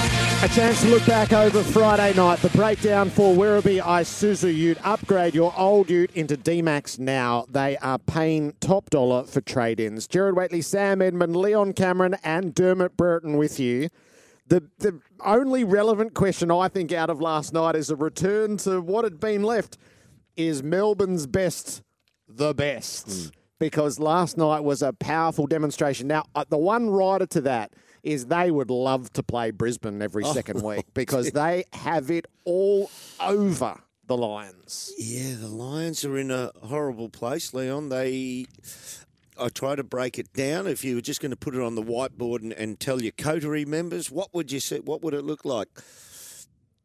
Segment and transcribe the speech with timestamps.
[0.43, 2.39] A chance to look back over Friday night.
[2.39, 4.79] The breakdown for Werribee Isuzu Ute.
[4.83, 7.45] Upgrade your old Ute into D-Max now.
[7.47, 10.07] They are paying top dollar for trade-ins.
[10.07, 13.89] Gerard Whateley, Sam Edmund, Leon Cameron and Dermott Brereton with you.
[14.47, 18.81] The, the only relevant question I think out of last night is a return to
[18.81, 19.77] what had been left.
[20.35, 21.83] Is Melbourne's best
[22.27, 23.31] the best?
[23.59, 26.07] Because last night was a powerful demonstration.
[26.07, 27.73] Now, uh, the one rider to that
[28.03, 32.89] is they would love to play Brisbane every second week because they have it all
[33.19, 34.91] over the Lions.
[34.97, 37.89] Yeah, the Lions are in a horrible place, Leon.
[37.89, 38.45] They.
[39.39, 40.67] I try to break it down.
[40.67, 43.13] If you were just going to put it on the whiteboard and, and tell your
[43.13, 44.79] coterie members, what would you say?
[44.79, 45.67] What would it look like?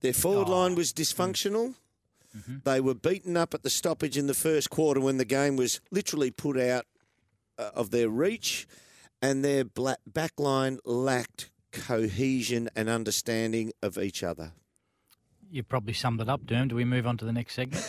[0.01, 1.75] Their forward line was dysfunctional.
[2.65, 5.81] They were beaten up at the stoppage in the first quarter when the game was
[5.91, 6.85] literally put out
[7.59, 8.67] uh, of their reach,
[9.27, 14.53] and their black back line lacked cohesion and understanding of each other.
[15.51, 16.69] You've probably summed it up, Derm.
[16.69, 17.85] Do we move on to the next segment?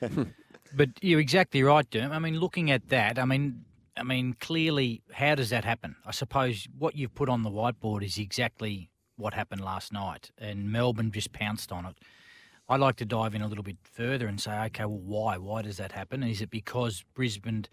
[0.74, 2.10] but you're exactly right, Derm.
[2.10, 3.64] I mean, looking at that, I mean,
[3.98, 5.96] I mean, clearly, how does that happen?
[6.06, 10.72] I suppose what you've put on the whiteboard is exactly what happened last night, and
[10.72, 11.96] Melbourne just pounced on it.
[12.68, 15.36] I'd like to dive in a little bit further and say, okay, well, why?
[15.36, 16.22] Why does that happen?
[16.22, 17.66] Is it because Brisbane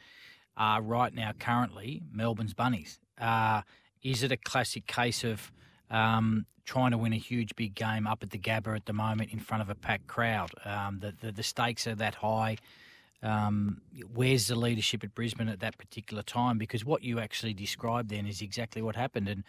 [0.58, 3.00] are right now currently Melbourne's bunnies?
[3.20, 3.62] Uh,
[4.02, 5.52] is it a classic case of
[5.90, 9.32] um, trying to win a huge big game up at the Gabba at the moment
[9.32, 10.52] in front of a packed crowd?
[10.66, 12.58] Um, the, the the stakes are that high.
[13.22, 13.82] Um,
[14.14, 16.58] where's the leadership at Brisbane at that particular time?
[16.58, 19.44] Because what you actually described then is exactly what happened, and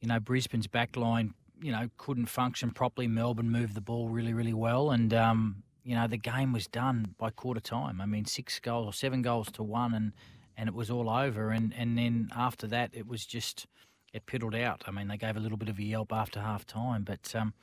[0.00, 3.06] you know Brisbane's back line, you know, couldn't function properly.
[3.06, 7.16] Melbourne moved the ball really, really well, and um, you know the game was done
[7.18, 8.00] by quarter time.
[8.00, 10.12] I mean, six goals or seven goals to one, and
[10.56, 11.50] and it was all over.
[11.50, 13.66] And and then after that, it was just
[14.12, 14.84] it piddled out.
[14.86, 17.54] I mean, they gave a little bit of a yelp after half time, but um,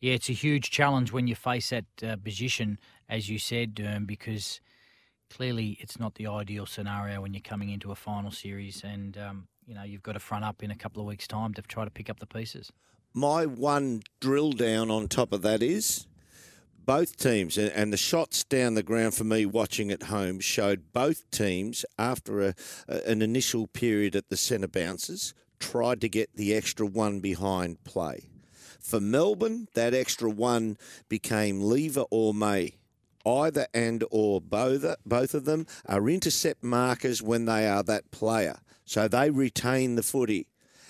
[0.00, 4.60] yeah, it's a huge challenge when you face that uh, position, as you said, because
[5.30, 9.46] clearly it's not the ideal scenario when you're coming into a final series, and um,
[9.64, 11.84] you know you've got to front up in a couple of weeks' time to try
[11.84, 12.72] to pick up the pieces.
[13.14, 16.08] My one drill down on top of that is
[16.86, 20.92] both teams, and, and the shots down the ground for me watching at home showed
[20.92, 22.54] both teams after a,
[22.88, 27.82] a- an initial period at the centre bounces tried to get the extra one behind
[27.84, 28.28] play.
[28.80, 32.76] For Melbourne, that extra one became lever or may.
[33.24, 38.58] Either and or both, both of them are intercept markers when they are that player.
[38.84, 40.46] So they retain the footy.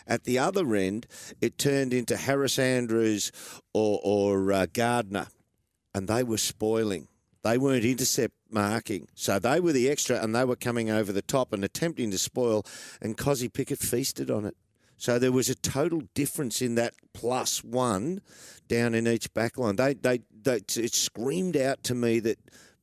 [0.06, 1.06] At the other end,
[1.40, 3.32] it turned into Harris Andrews
[3.72, 5.28] or, or uh, Gardiner,
[5.96, 7.08] and they were spoiling.
[7.42, 9.08] They weren't intercept marking.
[9.14, 12.18] So they were the extra, and they were coming over the top and attempting to
[12.18, 12.66] spoil,
[13.00, 14.54] and Kozzy Pickett feasted on it.
[14.98, 18.20] So there was a total difference in that plus one
[18.68, 19.78] down in each backline.
[19.78, 22.38] They, they, they, it screamed out to me that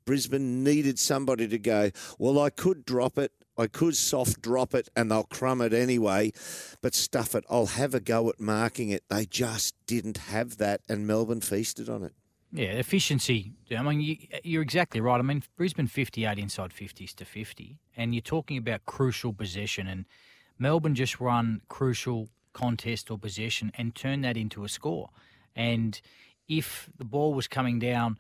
[0.06, 3.32] Brisbane needed somebody to go, well, I could drop it.
[3.56, 6.32] I could soft drop it and they'll crumb it anyway,
[6.82, 7.46] but stuff it.
[7.48, 9.04] I'll have a go at marking it.
[9.10, 12.14] They just didn't have that, and Melbourne feasted on it.
[12.56, 13.52] Yeah, efficiency.
[13.76, 15.18] I mean, you, you're exactly right.
[15.18, 19.88] I mean, Brisbane 58 inside 50s to 50, and you're talking about crucial possession.
[19.88, 20.06] And
[20.60, 25.10] Melbourne just run crucial contest or possession and turn that into a score.
[25.56, 26.00] And
[26.48, 28.20] if the ball was coming down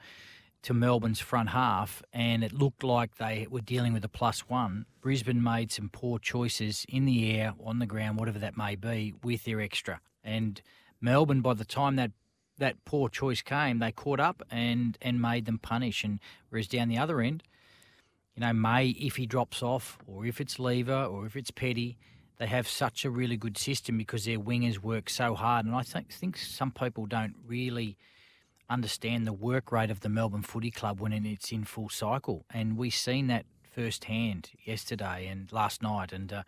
[0.64, 4.88] to Melbourne's front half and it looked like they were dealing with a plus one,
[5.00, 9.14] Brisbane made some poor choices in the air, on the ground, whatever that may be,
[9.24, 10.02] with their extra.
[10.24, 10.60] And
[11.00, 12.12] Melbourne, by the time that
[12.58, 16.04] that poor choice came, they caught up and and made them punish.
[16.04, 16.20] And
[16.50, 17.44] whereas down the other end,
[18.36, 21.98] you know, May if he drops off, or if it's Lever, or if it's Petty,
[22.38, 25.66] they have such a really good system because their wingers work so hard.
[25.66, 27.98] And I think think some people don't really
[28.70, 32.78] understand the work rate of the Melbourne Footy Club when it's in full cycle, and
[32.78, 36.32] we seen that firsthand yesterday and last night, and.
[36.32, 36.44] Uh,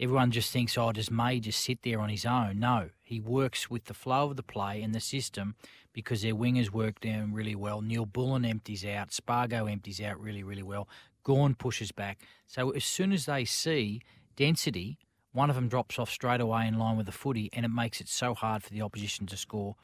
[0.00, 2.58] everyone just thinks, oh, does May just sit there on his own?
[2.58, 5.54] No, he works with the flow of the play and the system
[5.92, 7.80] because their wingers work down really well.
[7.80, 10.88] Neal-Bullen empties out, Spargo empties out really, really well.
[11.24, 12.20] Gawn pushes back.
[12.46, 14.00] So as soon as they see
[14.36, 14.98] density,
[15.32, 18.00] one of them drops off straight away in line with the footy, and it makes
[18.00, 19.76] it so hard for the opposition to score.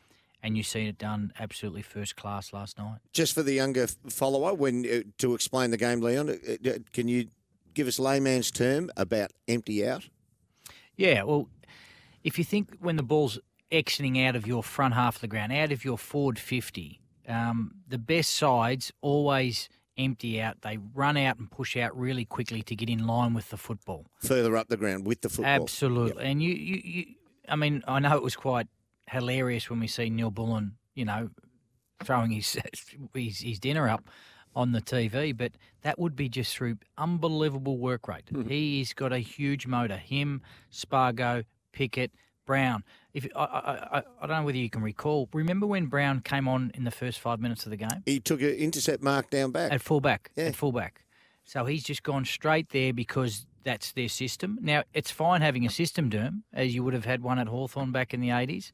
[0.43, 2.99] And you've seen it done absolutely first class last night.
[3.13, 7.09] Just for the younger follower, when uh, to explain the game, Leon, uh, uh, can
[7.09, 7.29] you
[7.75, 10.09] give us layman's term about empty out?
[10.97, 11.49] Yeah, well,
[12.23, 13.39] if you think when the ball's
[13.71, 17.73] exiting out of your front half of the ground, out of your forward 50, um,
[17.89, 20.61] the best sides always empty out.
[20.63, 24.07] They run out and push out really quickly to get in line with the football.
[24.21, 25.63] Further up the ground with the football.
[25.63, 26.23] Absolutely.
[26.23, 26.31] Yep.
[26.31, 27.05] And you, you, you,
[27.49, 28.67] I mean, I know it was quite
[29.09, 31.31] hilarious when we see Neal-Bullen, you know,
[32.03, 32.59] throwing his,
[33.15, 34.09] his, his dinner up
[34.55, 35.53] on the TV, but
[35.83, 38.27] that would be just through unbelievable work rate.
[38.33, 38.49] Mm-hmm.
[38.49, 39.97] He's got a huge motor.
[39.97, 42.13] Him, Spargo, Pickett,
[42.47, 42.85] Brown.
[43.13, 45.29] If I, I, I, don't know whether you can recall.
[45.33, 48.03] Remember when Brown came on in the first five minutes of the game?
[48.05, 50.31] He took an intercept mark down back at fullback.
[50.37, 50.45] Yeah.
[50.47, 51.05] At fullback.
[51.45, 54.59] So he's just gone straight there because that's their system.
[54.61, 57.93] Now it's fine having a system, Derm, as you would have had one at Hawthorn
[57.93, 58.73] back in the eighties,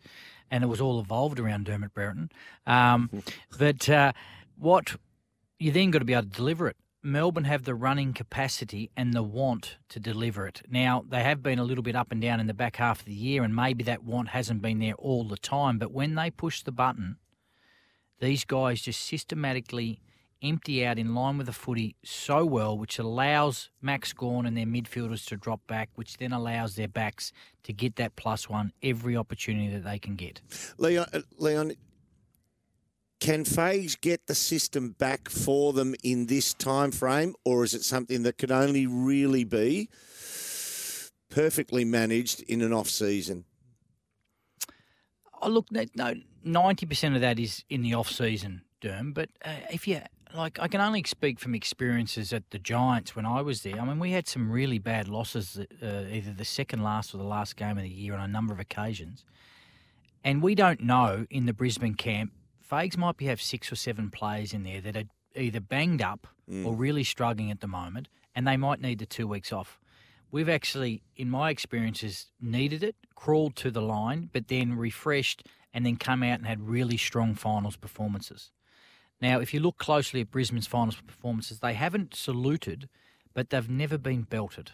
[0.51, 2.31] and it was all evolved around Dermott Brereton.
[2.67, 3.11] Um,
[3.59, 4.13] but uh,
[4.59, 4.97] what
[5.61, 6.77] you then got to be able to deliver it.
[7.03, 10.63] Melbourne have the running capacity and the want to deliver it.
[10.69, 13.07] Now, they have been a little bit up and down in the back half of
[13.07, 15.79] the year, and maybe that want hasn't been there all the time.
[15.79, 17.17] But when they push the button,
[18.21, 20.03] these guys just systematically
[20.43, 24.67] empty out in line with the footy so well, which allows Max Gawn and their
[24.67, 27.33] midfielders to drop back, which then allows their backs
[27.65, 30.41] to get that plus one every opportunity that they can get.
[30.79, 31.73] Leon, uh, Leon
[33.21, 37.85] can Fags get the system back for them in this time frame, or is it
[37.85, 39.89] something that could only really be
[41.29, 43.45] perfectly managed in an off season?
[45.43, 49.15] Oh, look, no, ninety percent of that is in the off season, Derm.
[49.15, 50.01] But uh, if you
[50.35, 53.81] like, I can only speak from experiences at the Giants when I was there.
[53.81, 57.25] I mean, we had some really bad losses, uh, either the second last or the
[57.25, 59.25] last game of the year on a number of occasions.
[60.23, 62.33] And we don't know in the Brisbane camp
[62.71, 66.29] Fags might be have six or seven players in there that are either banged up
[66.49, 66.65] mm.
[66.65, 69.81] or really struggling at the moment, and they might need the two weeks off.
[70.31, 75.85] We've actually, in my experiences, needed it, crawled to the line, but then refreshed and
[75.85, 78.51] then come out and had really strong finals performances.
[79.21, 82.89] Now, if you look closely at Brisbane's finals performances, they haven't saluted,
[83.35, 84.73] but they've never been belted.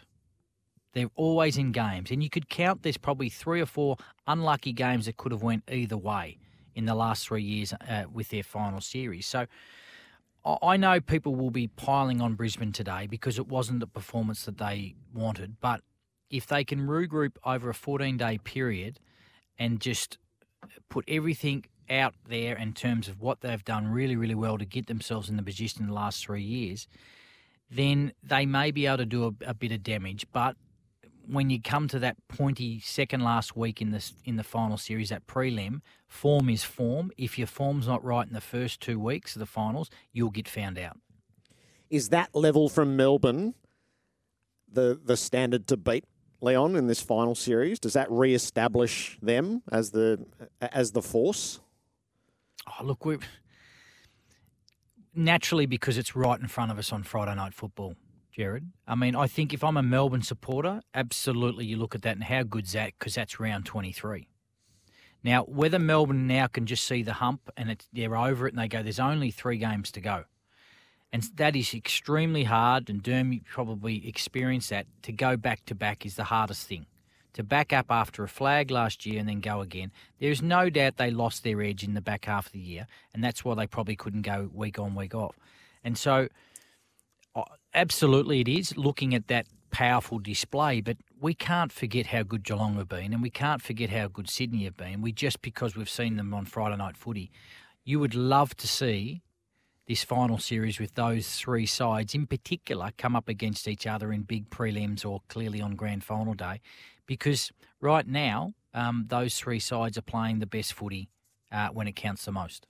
[0.93, 3.97] They're always in games, and you could count there's probably three or four
[4.27, 6.37] unlucky games that could have went either way
[6.77, 9.25] in the last three years uh, with their final series.
[9.25, 9.47] So
[10.61, 14.59] I know people will be piling on Brisbane today because it wasn't the performance that
[14.59, 15.57] they wanted.
[15.59, 15.81] But
[16.29, 18.99] if they can regroup over a 14 day period
[19.57, 20.19] and just
[20.87, 24.85] put everything out there in terms of what they've done really, really well to get
[24.85, 26.87] themselves in the position in the last three years,
[27.71, 30.27] then they may be able to do a, a bit of damage.
[30.31, 30.55] But
[31.29, 35.09] when you come to that pointy second last week in the in the final series,
[35.09, 37.11] that prelim, form is form.
[37.17, 40.47] If your form's not right in the first two weeks of the finals, you'll get
[40.47, 40.97] found out.
[41.89, 43.53] Is that level from Melbourne
[44.71, 46.05] the the standard to beat
[46.41, 47.79] Leon in this final series?
[47.79, 50.25] Does that re-establish them as the
[50.61, 51.59] as the force?
[52.67, 53.17] Oh, look, we
[55.13, 57.95] naturally because it's right in front of us on Friday night football.
[58.37, 58.71] Gerard.
[58.87, 62.23] I mean, I think if I'm a Melbourne supporter, absolutely you look at that and
[62.23, 64.27] how good's that because that's round 23.
[65.23, 68.61] Now, whether Melbourne now can just see the hump and it's, they're over it and
[68.61, 70.25] they go, there's only three games to go.
[71.11, 74.87] And that is extremely hard, and Derm probably experienced that.
[75.03, 76.85] To go back to back is the hardest thing.
[77.33, 80.97] To back up after a flag last year and then go again, there's no doubt
[80.97, 83.67] they lost their edge in the back half of the year, and that's why they
[83.67, 85.39] probably couldn't go week on, week off.
[85.81, 86.27] And so
[87.73, 92.75] absolutely it is looking at that powerful display, but we can't forget how good Geelong
[92.75, 95.01] have been, and we can't forget how good Sydney have been.
[95.01, 97.31] We just because we've seen them on Friday night footy,
[97.83, 99.21] you would love to see
[99.87, 104.23] this final series with those three sides in particular come up against each other in
[104.23, 106.61] big prelims or clearly on grand final day,
[107.05, 111.09] because right now um, those three sides are playing the best footy
[111.51, 112.67] uh, when it counts the most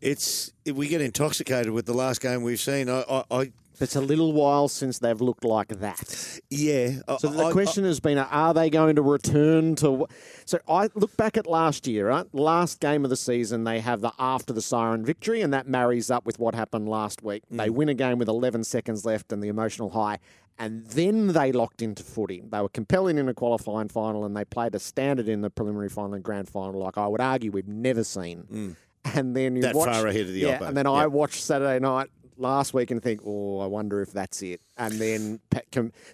[0.00, 2.88] it's we get intoxicated with the last game we've seen.
[2.88, 6.40] I, I, It's a little while since they've looked like that.
[6.50, 7.00] Yeah.
[7.18, 10.06] So the I- I- question has been, are they going to return to?
[10.44, 12.26] So I look back at last year, right?
[12.34, 16.10] Last game of the season, they have the after the siren victory, and that marries
[16.10, 17.42] up with what happened last week.
[17.52, 17.58] Mm.
[17.58, 20.18] They win a game with 11 seconds left and the emotional high,
[20.58, 22.42] and then they locked into footy.
[22.50, 25.88] They were compelling in a qualifying final, and they played a standard in the preliminary
[25.88, 28.74] final and grand final, like I would argue we've never seen.
[29.14, 29.66] And then you Mm.
[29.66, 30.68] That watch, far ahead of the yeah, oppo.
[30.68, 32.08] and then I watched Saturday night
[32.38, 34.60] last week and think, oh, I wonder if that's it.
[34.76, 35.40] And then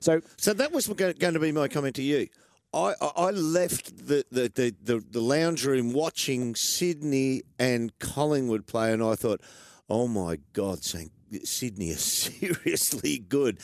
[0.01, 2.29] so So that was going to be my comment to you.
[2.73, 8.93] I, I left the, the, the, the, the lounge room watching Sydney and Collingwood play,
[8.93, 9.41] and I thought,
[9.89, 10.81] oh my God.
[10.83, 13.61] Sydney is seriously good.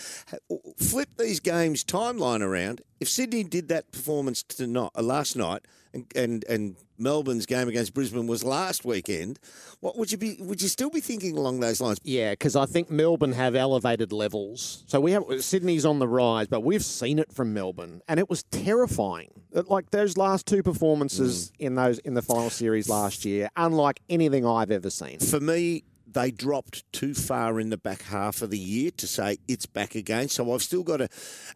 [0.79, 2.83] Flip these games timeline around.
[3.01, 7.95] If Sydney did that performance tonight, uh, last night, and, and and Melbourne's game against
[7.95, 9.39] Brisbane was last weekend,
[9.81, 10.37] what would you be?
[10.41, 11.99] Would you still be thinking along those lines?
[12.03, 14.85] Yeah, because I think Melbourne have elevated levels.
[14.87, 18.29] So we have Sydney's on the rise, but we've seen it from Melbourne, and it
[18.29, 19.31] was terrifying.
[19.53, 21.67] It- Like those last two performances mm.
[21.67, 25.19] in those in the final series last year, unlike anything I've ever seen.
[25.21, 29.39] For me, they dropped too far in the back half of the year to say
[29.47, 30.29] it's back again.
[30.29, 31.09] So I've still got to,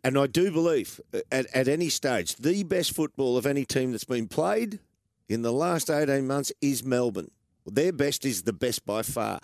[0.03, 3.93] and I do believe uh, at, at any stage, the best football of any team
[3.93, 4.81] that's been played
[5.29, 7.31] in the last 18 months is Melbourne.
[7.67, 9.41] Their best is the best by far.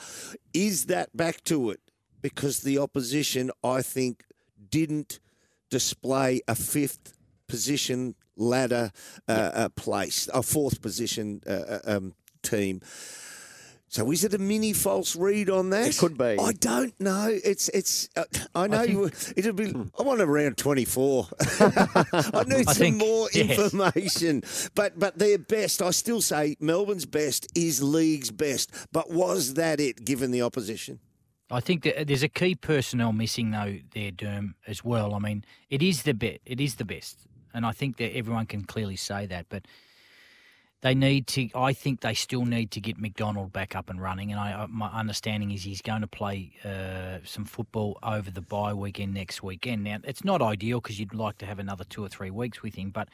[0.53, 1.81] Is that back to it?
[2.21, 4.25] Because the opposition, I think,
[4.71, 5.21] didn't
[5.71, 7.15] display a fifth
[7.49, 8.93] position ladder
[9.29, 12.81] uh, uh, place, a fourth position uh, uh, um, team.
[13.93, 15.89] So is it a mini false read on that?
[15.89, 16.37] It could be.
[16.39, 17.29] I don't know.
[17.29, 18.09] It's it's.
[18.17, 18.23] Uh,
[18.55, 19.11] I know you.
[19.37, 19.75] It'll be.
[19.99, 21.27] I want around twenty four.
[21.61, 23.59] I need I some think- more yes.
[23.59, 24.45] information.
[24.77, 25.83] But but their best.
[25.83, 28.71] I still say Melbourne's best is league's best.
[28.93, 30.05] But was that it?
[30.05, 31.01] Given the opposition.
[31.51, 35.15] I think that there's a key personnel missing though there, Derm, as well.
[35.15, 36.39] I mean, it is the best.
[36.47, 37.19] It is the best,
[37.53, 39.47] and I think that everyone can clearly say that.
[39.49, 39.67] But
[40.83, 41.49] they need to.
[41.55, 44.31] I think they still need to get McDonald back up and running.
[44.31, 48.73] And I, my understanding is he's going to play uh, some football over the bye
[48.73, 49.85] weekend next weekend.
[49.85, 52.75] Now it's not ideal because you'd like to have another two or three weeks with
[52.77, 53.09] him, but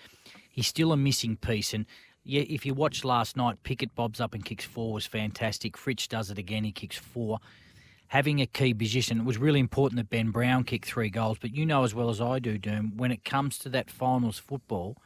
[0.48, 1.74] he's still a missing piece.
[1.74, 1.86] And
[2.22, 5.76] yeah, if you watched last night, Pickett bobs up and kicks four was fantastic.
[5.76, 7.40] Fritsch does it again; he kicks four
[8.08, 9.18] having a key position.
[9.18, 12.08] It was really important that Ben Brown kicked three goals, but you know as well
[12.08, 14.96] as I do, Doom, when it comes to that finals football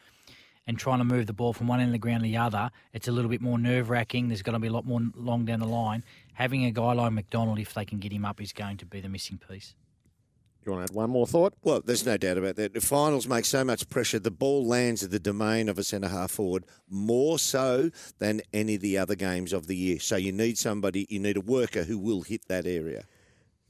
[0.66, 2.70] and trying to move the ball from one end of the ground to the other,
[2.92, 4.28] it's a little bit more nerve wracking.
[4.28, 6.04] There's got to be a lot more long down the line.
[6.34, 9.00] Having a guy like McDonald, if they can get him up, is going to be
[9.00, 9.74] the missing piece.
[10.64, 11.54] You want to add one more thought?
[11.62, 12.74] Well, there's no doubt about that.
[12.74, 14.18] The finals make so much pressure.
[14.18, 18.74] The ball lands at the domain of a centre half forward more so than any
[18.74, 19.98] of the other games of the year.
[20.00, 23.04] So you need somebody, you need a worker who will hit that area.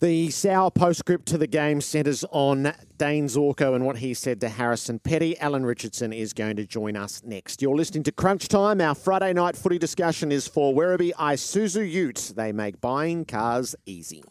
[0.01, 4.49] The sour postscript to the game centres on Dayne Zorko and what he said to
[4.49, 5.39] Harrison Petty.
[5.39, 7.61] Alan Richardson is going to join us next.
[7.61, 8.81] You're listening to Crunch Time.
[8.81, 12.33] Our Friday night footy discussion is for Werribee Isuzu Ute.
[12.35, 14.25] They make buying cars easy.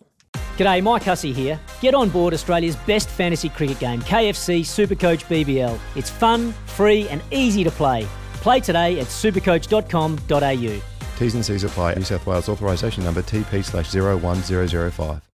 [0.58, 1.60] G'day, Mike Hussey here.
[1.82, 5.80] Get on board Australia's best fantasy cricket game, KFC Supercoach BBL.
[5.96, 8.08] It's fun, free, and easy to play.
[8.42, 10.82] Play today at supercoach.com.au.
[11.20, 11.94] T's and C's apply.
[11.94, 15.29] New South Wales authorisation number TP slash 01005.